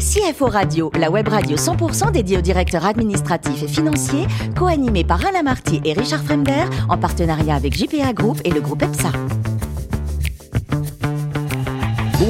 [0.00, 4.26] CFO Radio, la web radio 100% dédiée aux directeurs administratifs et financiers,
[4.58, 8.82] co-animée par Alain Marty et Richard Fremder, en partenariat avec JPA Group et le groupe
[8.82, 9.12] EPSA.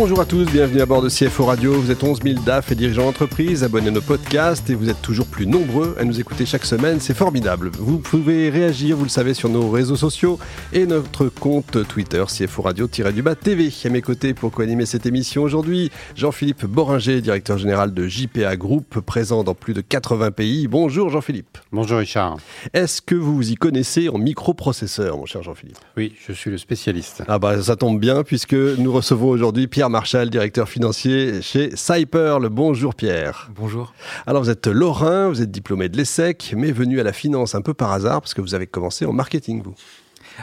[0.01, 1.75] Bonjour à tous, bienvenue à bord de CFO Radio.
[1.75, 5.03] Vous êtes 11 000 DAF et dirigeants d'entreprise, abonnez à nos podcasts et vous êtes
[5.03, 7.01] toujours plus nombreux à nous écouter chaque semaine.
[7.01, 7.71] C'est formidable.
[7.79, 10.39] Vous pouvez réagir, vous le savez, sur nos réseaux sociaux
[10.73, 13.71] et notre compte Twitter CFO Radio-du-bas TV.
[13.85, 19.01] À mes côtés pour co-animer cette émission aujourd'hui, Jean-Philippe Boringer, directeur général de JPA Group,
[19.01, 20.67] présent dans plus de 80 pays.
[20.67, 21.59] Bonjour Jean-Philippe.
[21.73, 22.39] Bonjour Richard.
[22.73, 25.77] Est-ce que vous vous y connaissez en microprocesseurs, mon cher Jean-Philippe?
[25.99, 27.23] Oui, je suis le spécialiste.
[27.29, 32.49] Ah bah ça tombe bien puisque nous recevons aujourd'hui Pierre Marchal, directeur financier chez Cyperl.
[32.49, 33.51] Bonjour Pierre.
[33.55, 33.93] Bonjour.
[34.27, 37.61] Alors vous êtes lorrain, vous êtes diplômé de l'ESSEC, mais venu à la finance un
[37.61, 39.75] peu par hasard parce que vous avez commencé en marketing, vous.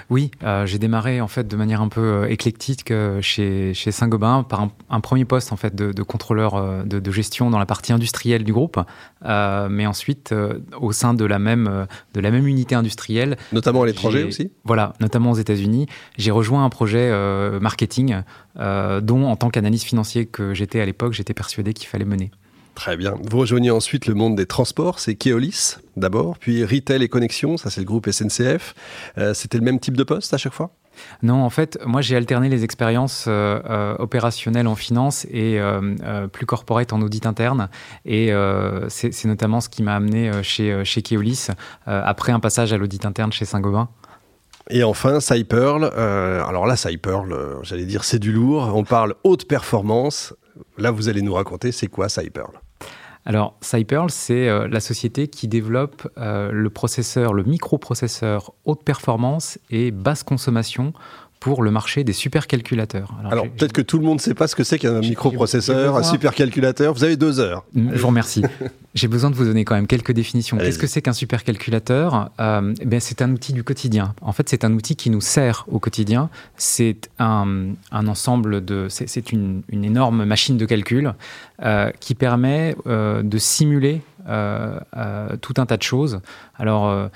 [0.10, 3.92] Oui, euh, j'ai démarré en fait de manière un peu euh, éclectique euh, chez, chez
[3.92, 7.50] Saint-Gobain par un, un, premier poste en fait de, de contrôleur euh, de, de, gestion
[7.50, 8.80] dans la partie industrielle du groupe,
[9.26, 10.34] euh, mais ensuite
[10.80, 13.38] au sein de la même de la même unité industrielle.
[13.52, 14.52] Notamment à l'étranger aussi?
[14.64, 15.88] Voilà, notamment aux États-Unis.
[16.18, 17.12] J'ai rejoint un projet
[17.60, 18.22] marketing
[18.56, 22.32] dont en tant qu'analyste financier que j'étais à l'époque, j'étais persuadé qu'il fallait mener.
[22.78, 23.16] Très bien.
[23.24, 27.72] Vous rejoignez ensuite le monde des transports, c'est Keolis d'abord, puis Retail et Connexion, ça
[27.72, 28.76] c'est le groupe SNCF.
[29.18, 30.70] Euh, C'était le même type de poste à chaque fois?
[31.24, 36.28] Non, en fait, moi j'ai alterné les expériences euh, euh, opérationnelles en finance et euh,
[36.28, 37.70] plus corporate en audit interne.
[38.06, 41.48] Et euh, c'est notamment ce qui m'a amené chez, chez Keolis
[41.88, 43.90] après un passage à l'audit interne chez Saint-Gobain.
[44.70, 45.86] Et enfin, Cyperl.
[45.86, 48.72] alors là, Cyperl, j'allais dire c'est du lourd.
[48.76, 50.36] On parle haute performance.
[50.78, 52.52] Là, vous allez nous raconter c'est quoi Cyperl
[53.28, 59.60] alors, Cyperl, c'est euh, la société qui développe euh, le processeur, le microprocesseur haute performance
[59.70, 60.94] et basse consommation
[61.48, 63.16] pour le marché des supercalculateurs.
[63.20, 65.96] Alors, Alors peut-être que tout le monde ne sait pas ce que c'est qu'un microprocesseur,
[65.96, 66.94] un supercalculateur.
[66.94, 67.64] Vous avez deux heures.
[67.74, 68.44] Je vous remercie.
[68.96, 70.58] J'ai besoin de vous donner quand même quelques définitions.
[70.58, 72.32] Qu'est-ce que c'est qu'un supercalculateur?
[72.42, 74.14] Euh, eh C'est un outil du quotidien.
[74.20, 76.30] En fait, c'est un outil qui nous sert au quotidien.
[76.58, 78.88] C'est un, un, ensemble de...
[78.90, 81.14] C'est une, une, énorme machine de calcul
[81.64, 86.20] euh, qui permet euh, de simuler tout un tas de choses.
[86.58, 87.10] Alors,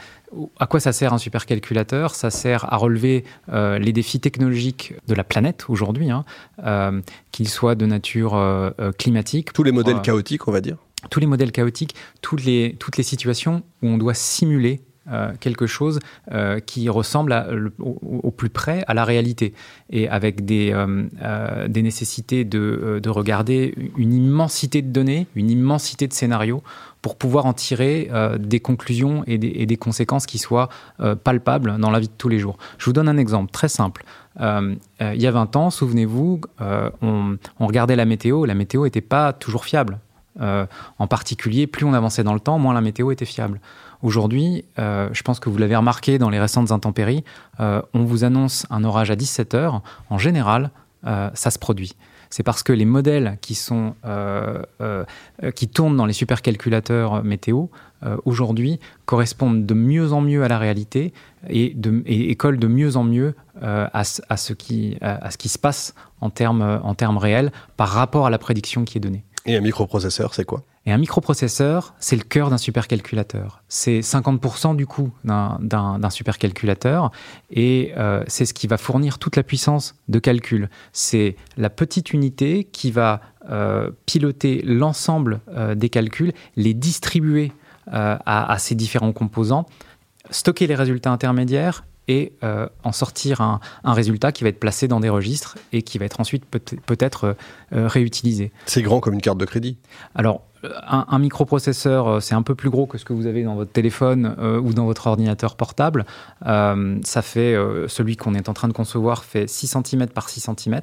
[0.59, 2.15] à quoi ça sert un supercalculateur?
[2.15, 6.25] Ça sert à relever euh, les défis technologiques de la planète aujourd'hui, hein,
[6.63, 9.53] euh, qu'ils soient de nature euh, climatique.
[9.53, 10.77] Tous les modèles chaotiques, on va dire
[11.09, 14.81] Tous les modèles chaotiques, toutes les, toutes les situations où on doit simuler
[15.11, 15.99] euh, quelque chose
[16.31, 19.53] euh, qui ressemble au, plus près à la réalité
[19.89, 26.07] et avec des, euh, des nécessités de, de, regarder une immensité de données, une immensité
[26.07, 26.63] de scénarios
[27.01, 30.69] pour pouvoir en tirer des conclusions et des, des, conséquences qui soient
[31.23, 32.57] palpables dans la vie de tous les jours.
[32.77, 34.05] Je vous donne un exemple très simple.
[34.39, 36.41] il y a 20 ans, souvenez-vous,
[37.01, 39.99] on, on regardait la météo, la météo n'était pas toujours fiable.
[40.39, 43.59] en particulier, plus on avançait dans le temps, moins la météo était fiable.
[44.03, 47.23] Aujourd'hui, euh, je pense que vous l'avez remarqué dans les récentes intempéries,
[47.59, 49.81] euh, on vous annonce un orage à 17 heures.
[50.09, 50.71] En général,
[51.05, 51.93] euh, ça se produit.
[52.29, 53.93] C'est parce que les modèles qui, sont,
[55.53, 57.65] qui tournent dans les supercalculateurs météo
[58.23, 61.13] aujourd'hui correspondent de mieux en mieux à la réalité
[61.49, 65.59] et, de, collent de mieux en mieux à, à, ce qui, à, ce qui se
[65.59, 69.25] passe en termes, en termes réels par rapport à la prédiction qui est donnée.
[69.45, 70.63] Et un microprocesseur, c'est quoi?
[70.85, 73.61] Et un microprocesseur, c'est le cœur d'un supercalculateur.
[73.67, 77.11] C'est 50% du coût d'un supercalculateur
[77.51, 80.69] et euh, c'est ce qui va fournir toute la puissance de calcul.
[80.91, 87.51] C'est la petite unité qui va euh, piloter l'ensemble euh, des calculs, les distribuer
[87.87, 89.65] à, à ces différents composants,
[90.29, 94.87] stocker les résultats intermédiaires et euh, en sortir un, un, résultat qui va être placé
[94.87, 97.35] dans des registres et qui va être ensuite peut-être
[97.73, 98.51] euh, réutilisé.
[98.65, 99.77] C'est grand comme une carte de crédit
[100.15, 103.43] Alors, un, un microprocesseur, euh, c'est un peu plus gros que ce que vous avez
[103.43, 106.05] dans votre téléphone euh, ou dans votre ordinateur portable.
[106.45, 107.55] Euh, ça fait,
[107.87, 110.81] celui qu'on est en train de concevoir fait 6 cm par 6 cm.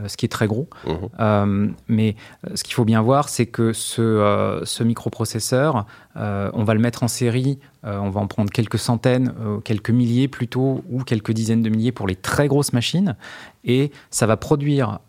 [0.00, 0.68] Euh, ce qui est très gros.
[0.86, 0.90] Mmh.
[1.20, 2.16] Euh, mais
[2.46, 5.86] euh, ce qu'il faut bien voir, c'est que ce, ce microprocesseur,
[6.16, 10.84] on va le mettre en série, on va en prendre quelques centaines, quelques milliers plutôt,
[10.88, 13.16] ou quelques dizaines de milliers pour les très grosses machines,
[13.64, 15.00] et ça va produire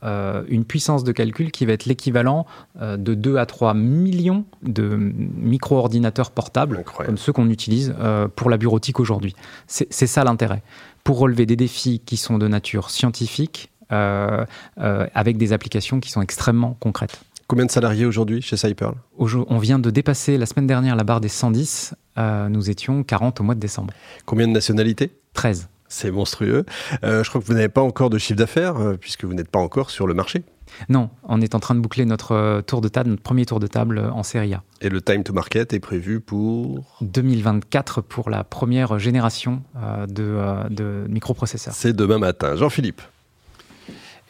[0.50, 2.48] une puissance de calcul qui va être l'équivalent
[2.82, 7.06] de 2 à 3 millions de micro-ordinateurs portables, Incroyable.
[7.06, 7.94] comme ceux qu'on utilise
[8.36, 9.36] pour la bureautique aujourd'hui.
[9.68, 10.64] C'est ça l'intérêt.
[11.04, 16.76] Pour relever des défis qui sont de nature scientifique, avec des applications qui sont extrêmement
[16.80, 17.20] concrètes.
[17.48, 18.96] Combien de salariés aujourd'hui chez Cyperl?
[19.20, 21.94] On vient de dépasser la semaine dernière la barre des 110.
[22.18, 23.94] Euh, nous étions 40 au mois de décembre.
[24.26, 25.12] Combien de nationalités?
[25.34, 25.70] 13.
[25.88, 26.66] C'est monstrueux.
[27.04, 29.50] Euh, je crois que vous n'avez pas encore de chiffre d'affaires euh, puisque vous n'êtes
[29.50, 30.42] pas encore sur le marché.
[30.90, 33.68] Non, on est en train de boucler notre tour de table, notre premier tour de
[33.68, 34.64] table en série A.
[34.82, 39.62] Et le time to market est prévu pour 2024 pour la première génération
[40.08, 40.38] de,
[40.72, 41.76] de microprocesseurs.
[41.76, 42.56] C'est demain matin.
[42.56, 43.04] Jean-Philippe.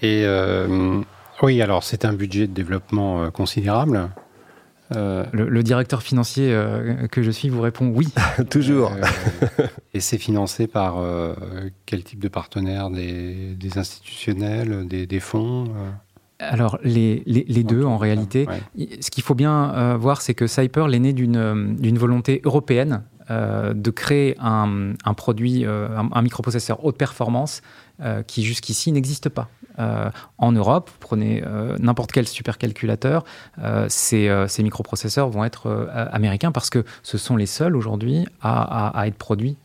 [0.01, 0.25] Et
[1.41, 4.09] oui, alors c'est un budget de développement considérable.
[4.95, 8.07] Euh, le, directeur financier euh, que je suis vous répond oui.
[8.51, 8.91] Toujours.
[8.91, 9.65] Euh,
[9.95, 10.97] et c'est financé par
[11.85, 15.65] quel type de partenaires des, institutionnels, des, fonds
[16.37, 18.45] alors, les, les, deux, en réalité.
[18.99, 24.35] Ce qu'il faut bien voir, c'est que Cyper est né d'une volonté européenne de créer
[24.39, 27.61] un, un produit, un, microprocesseur haute performance
[28.27, 29.49] qui jusqu'ici n'existe pas.
[29.79, 33.23] Euh, en Europe, prenez euh, n'importe quel supercalculateur,
[33.61, 39.03] euh, ces, ces, microprocesseurs vont être américains parce que ce sont les seuls aujourd'hui à,
[39.05, 39.57] être produits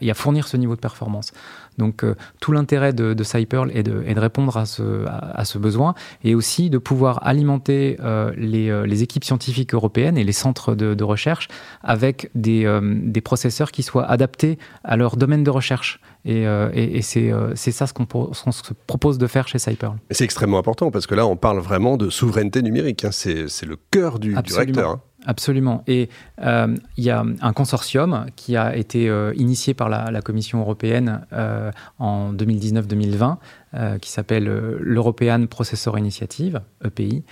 [0.00, 1.32] et à, fournir ce niveau de performance.
[1.78, 2.04] Donc
[2.40, 5.94] tout l'intérêt de, de Cyperl est de, est de, répondre à ce, à, ce, besoin
[6.22, 7.96] et aussi de pouvoir alimenter
[8.36, 11.48] les, les, équipes scientifiques européennes et les centres de, de recherche
[11.82, 16.00] avec des, des, processeurs qui soient adaptés à leur domaine de recherche.
[16.24, 19.94] Et, et, et c'est ça ce qu'on se propose de faire chez Cyper.
[20.10, 23.04] C'est extrêmement important parce que là, on parle vraiment de souveraineté numérique.
[23.04, 23.10] Hein.
[23.12, 24.36] C'est le cœur du.
[24.36, 25.00] Hein.
[25.26, 25.84] Absolument.
[25.86, 26.08] Et
[26.40, 31.26] euh, il y a un consortium qui a été euh, initié par la, Commission européenne
[31.32, 33.36] euh, en 2019-2020,
[34.00, 37.24] qui s'appelle l'European Processor Initiative, EPI,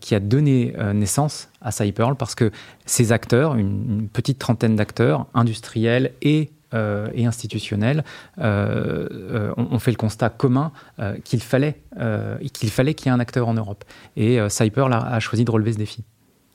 [0.00, 2.50] qui a donné naissance à Cyperl parce que
[2.86, 8.02] ces acteurs, une petite trentaine d'acteurs, industriels et institutionnels
[8.38, 10.72] euh, fait le constat commun
[11.22, 11.82] qu'il fallait
[12.54, 13.84] qu'il fallait qu'il y ait un acteur en Europe.
[14.16, 16.02] Et Cyper a, choisi de relever ce défi.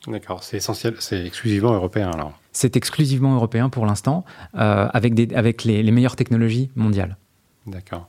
[0.07, 2.37] D'accord, c'est essentiel, c'est exclusivement européen alors.
[2.51, 7.17] C'est exclusivement européen pour l'instant, avec, des, avec les, meilleures technologies mondiales.
[7.65, 8.07] D'accord.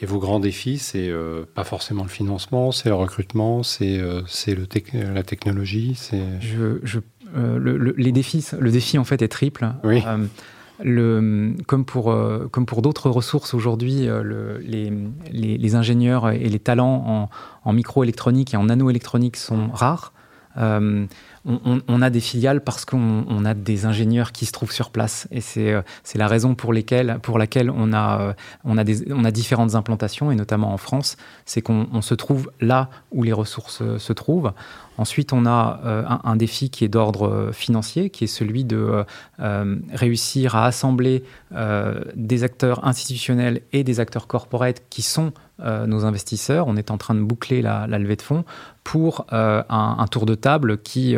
[0.00, 1.12] Et vos grands défis, c'est
[1.54, 6.40] pas forcément le financement, c'est le recrutement, c'est le la technologie, c'est.
[6.40, 7.00] Je, je
[7.34, 9.68] le, les défis, le défi en fait est triple.
[9.84, 10.02] Oui.
[10.82, 14.92] Le, comme pour, euh, comme pour d'autres ressources aujourd'hui, euh, les,
[15.32, 17.30] les, ingénieurs et les talents en,
[17.64, 20.12] en microélectronique et en nanoélectronique sont rares.
[20.56, 21.06] Euh,
[21.46, 25.28] on, a des filiales parce qu'on a des ingénieurs qui se trouvent sur place.
[25.30, 25.82] Et c'est
[26.14, 26.74] la raison pour,
[27.22, 28.34] pour laquelle on a,
[28.64, 32.90] on, a on a différentes implantations, et notamment en France, c'est qu'on se trouve là
[33.12, 34.52] où les ressources se trouvent.
[34.98, 39.04] Ensuite, on a euh, un, défi qui est d'ordre euh, financier, qui est celui de
[39.40, 41.24] euh, réussir à assembler
[42.14, 46.66] des acteurs institutionnels et des acteurs corporate qui sont nos investisseurs.
[46.66, 48.44] On est en train de boucler la, levée de fonds
[48.84, 51.16] pour un, tour de table qui,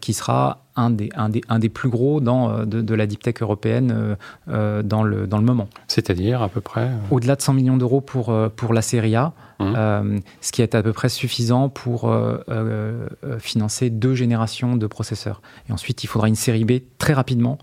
[0.00, 3.36] qui sera un des, un des, un des plus gros dans, de, la deep tech
[3.40, 5.68] européenne dans, le, dans le moment.
[5.88, 9.32] C'est-à-dire à peu près Au-delà de 100 millions d'euros pour, pour la série A.
[9.60, 9.74] Mmh.
[9.76, 13.06] Euh, ce qui est à peu près suffisant pour euh, euh,
[13.38, 15.42] financer deux générations de processeurs.
[15.68, 17.58] Et ensuite, il faudra une série B très rapidement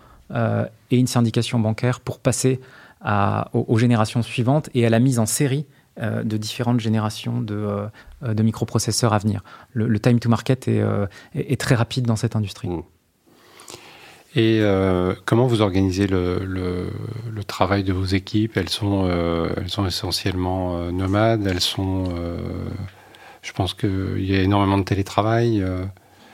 [0.92, 2.62] et une syndication bancaire pour passer
[3.02, 5.66] à, aux, générations suivantes et à la mise en série
[6.02, 7.88] de différentes générations de,
[8.22, 9.44] de, microprocesseurs à venir.
[9.74, 10.84] Le, time to market est,
[11.36, 12.70] est, très rapide dans cette industrie.
[12.70, 12.84] Mmh.
[14.34, 18.56] Et euh, comment vous organisez le, le, travail de vos équipes?
[18.56, 22.06] Elles sont, euh, elles sont essentiellement euh, nomades, elles sont...
[23.42, 25.66] je pense qu'il y a énormément de télétravail.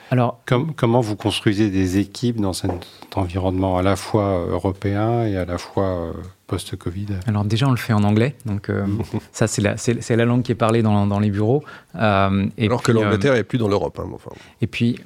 [0.09, 0.39] Alors,
[0.75, 2.71] comment vous construisez des équipes dans cet
[3.15, 6.13] environnement à la fois européen et à la fois
[6.47, 7.07] post-Covid?
[7.27, 8.85] Alors déjà, on le fait en anglais, donc euh,
[9.31, 11.63] ça c'est la, c'est, la langue qui est parlée dans, dans les bureaux.
[11.95, 13.99] Euh, et Alors que l'Angleterre n'est euh, plus dans l'Europe.
[14.01, 14.31] Hein, enfin.
[14.61, 14.99] Et puis,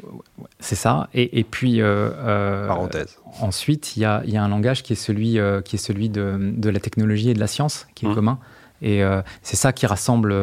[0.60, 1.10] c'est ça.
[1.14, 3.18] Et, et puis, parenthèse.
[3.40, 6.38] Ensuite, il y a, y a, un langage qui est celui, qui est celui de,
[6.40, 8.16] de, la technologie et de la science, qui est mmh.
[8.16, 8.40] commun.
[8.82, 9.02] Et
[9.44, 10.34] c'est ça qui rassemble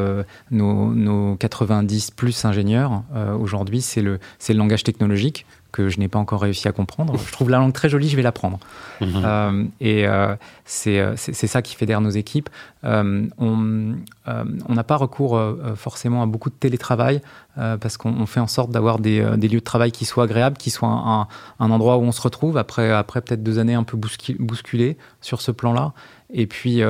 [0.51, 3.03] nos, nos, 90 plus ingénieurs
[3.41, 4.19] aujourd'hui, c'est le,
[4.55, 7.17] langage technologique que je n'ai pas encore réussi à comprendre.
[7.19, 8.59] Je trouve la langue très jolie, je vais l'apprendre.
[9.01, 9.23] Mhm.
[9.25, 10.35] Euh, et euh,
[10.87, 12.49] euh, c'est ça qui fédère nos équipes.
[12.83, 13.27] on
[14.69, 15.41] n'a pas recours
[15.77, 17.21] forcément à beaucoup de télétravail
[17.57, 20.71] parce qu'on fait en sorte d'avoir des, des, lieux de travail qui soient agréables, qui
[20.71, 21.29] soient un,
[21.61, 25.41] un, endroit où on se retrouve après, après peut-être deux années un peu bousculées sur
[25.41, 25.93] ce plan-là.
[26.33, 26.83] Et puis,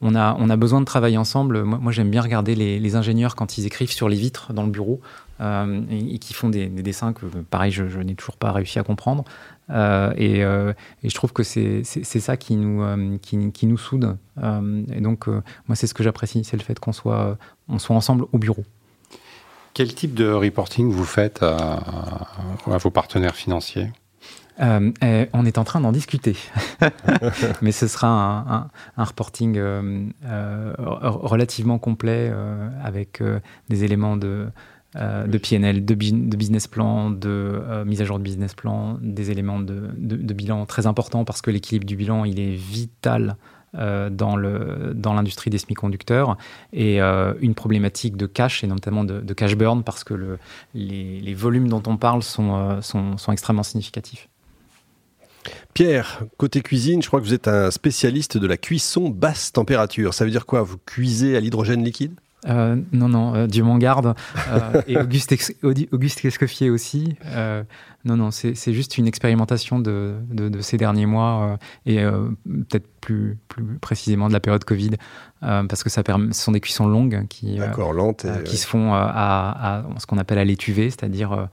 [0.00, 1.62] on a, on a besoin de travailler ensemble.
[1.62, 5.00] Moi, j'aime bien regarder les, ingénieurs quand ils écrivent sur les vitres dans le bureau
[5.40, 9.24] euh, et, qui font des, dessins que, pareil, je, n'ai toujours pas réussi à comprendre.
[9.70, 14.16] Euh, euh, et, je trouve que c'est ça qui nous, qui, nous soude.
[14.38, 18.26] et donc, moi, c'est ce que j'apprécie, c'est le fait qu'on soit, on soit ensemble
[18.32, 18.64] au bureau.
[19.72, 21.78] Quel type de reporting vous faites à,
[22.66, 23.88] vos partenaires financiers?
[24.60, 26.36] Euh, euh, On est en train d'en discuter.
[27.62, 29.60] Mais ce sera un, un, reporting
[30.22, 32.32] relativement complet
[32.82, 33.22] avec
[33.68, 34.48] des éléments de,
[34.94, 39.60] de PNL, de, de, business plan, de mise à jour de business plan, des éléments
[39.60, 43.36] de, de bilan très importants parce que l'équilibre du bilan, il est vital
[43.78, 46.38] euh, dans l'industrie des semi-conducteurs
[46.72, 50.38] et euh, une problématique de cash et notamment de, cash burn parce que le,
[50.72, 54.28] les, volumes dont on parle sont, euh, sont, sont extrêmement significatifs.
[55.76, 60.14] Pierre, côté cuisine, je crois que vous êtes un spécialiste de la cuisson basse température.
[60.14, 60.62] Ça veut dire quoi?
[60.62, 62.18] Vous cuisez à l'hydrogène liquide?
[62.48, 64.14] Euh, non, non, euh, Dieu m'en garde.
[64.48, 67.16] Euh, et Auguste, Auguste Escoffier aussi.
[68.04, 71.96] non, non, c'est juste une expérimentation de, de, ces derniers mois et
[72.44, 74.92] peut-être plus, plus précisément de la période Covid,
[75.40, 77.58] parce que ça permet, ce sont des cuissons longues qui,
[77.92, 81.48] lentes qui se font à, ce qu'on appelle à l'étuvée, c'est-à-dire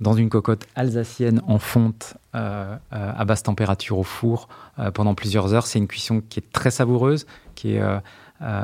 [0.00, 4.48] dans une cocotte alsacienne en fonte à basse température au four
[4.94, 5.66] pendant plusieurs heures.
[5.66, 7.82] C'est une cuisson qui est très savoureuse, qui est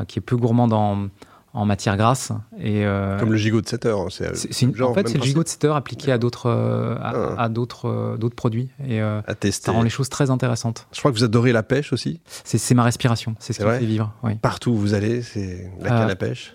[0.06, 1.08] qui est peu gourmande en,
[1.54, 2.32] en matière grasse.
[2.58, 4.00] Et, euh, Comme le gigot de 7 heures.
[4.00, 7.34] Hein, c'est, en fait, c'est le gigot de 7 heures appliqué à d'autres, euh, à,
[7.38, 7.48] ah.
[7.48, 8.68] d'autres, d'autres produits.
[8.86, 9.66] Et à tester.
[9.66, 10.86] ça rend les choses très intéressantes.
[10.92, 12.20] Je crois que vous adorez la pêche aussi.
[12.44, 14.12] C'est, ma respiration, c'est ce qui me fait vivre.
[14.22, 14.36] Oui.
[14.36, 16.54] Partout où vous allez, c'est la canne à pêche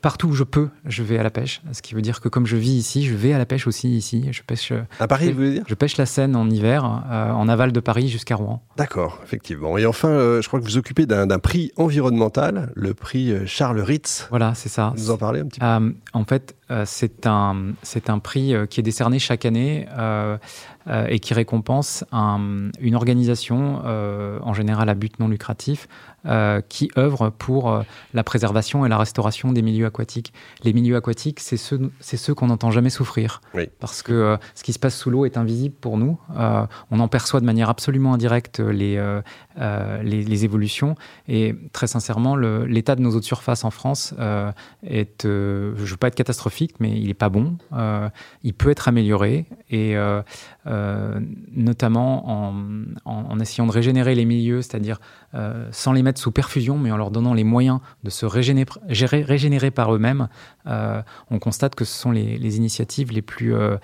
[0.00, 1.62] partout où je peux, je vais à la pêche.
[1.72, 3.96] Ce qui veut dire que comme je vis ici, je vais à la pêche aussi
[3.96, 4.28] ici.
[4.30, 4.72] Je pêche.
[4.72, 5.64] Euh, à Paris, vous voulez dire?
[5.66, 8.62] Je pêche la Seine en hiver, euh, en aval de Paris jusqu'à Rouen.
[8.76, 9.78] D'accord, effectivement.
[9.78, 14.26] Et enfin, euh, je crois que vous occupez d'un prix environnemental, le prix Charles Ritz.
[14.30, 14.92] Voilà, c'est ça.
[14.96, 15.66] Vous en parlez un petit peu?
[16.12, 19.86] En fait, c'est un, c'est un prix qui est décerné chaque année
[21.08, 25.88] et qui récompense une organisation, en général à but non lucratif,
[26.26, 27.82] euh, qui œuvrent pour euh,
[28.14, 30.32] la préservation et la restauration des milieux aquatiques.
[30.62, 33.42] Les milieux aquatiques, c'est ceux, ceux qu'on n'entend jamais souffrir.
[33.78, 36.18] Parce que euh, ce qui se passe sous l'eau est invisible pour nous.
[36.90, 39.20] on en perçoit de manière absolument indirecte les,
[40.02, 40.94] les, évolutions.
[41.28, 44.14] Et très sincèrement, l'état de nos eaux de surface en France
[44.82, 47.56] est, je ne veux pas être catastrophique, mais il n'est pas bon.
[48.42, 49.46] il peut être amélioré.
[49.70, 49.96] Et
[51.52, 52.54] notamment en,
[53.04, 55.00] en, essayant de régénérer les milieux, c'est-à-dire
[55.70, 59.94] sans les mettre sous perfusion, mais en leur donnant les moyens de se régénérer, par
[59.94, 60.28] eux-mêmes,
[60.66, 63.76] euh, on constate que ce sont les, initiatives les plus, euh,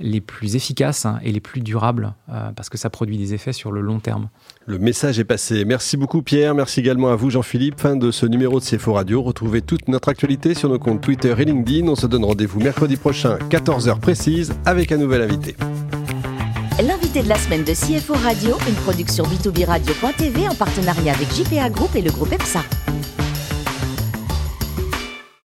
[0.00, 3.52] les plus efficaces hein, et les plus durables, euh, parce que ça produit des effets
[3.52, 4.28] sur le long terme.
[4.66, 5.64] Le message est passé.
[5.64, 7.80] Merci beaucoup Pierre, merci également à vous Jean-Philippe.
[7.80, 9.22] Fin de ce numéro de CFO Radio.
[9.22, 11.88] Retrouvez toute notre actualité sur nos comptes Twitter et LinkedIn.
[11.88, 15.56] On se donne rendez-vous mercredi prochain, 14h précise, avec un nouvel invité.
[16.80, 21.70] L'invité de la semaine de CFO Radio, une production b2b radio.tv en partenariat avec JPA
[21.70, 22.60] Group et le groupe EPSA.